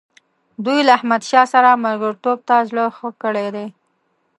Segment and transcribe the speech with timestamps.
[0.65, 3.67] دوی له احمدشاه سره ملګرتوب ته زړه ښه کړی دی.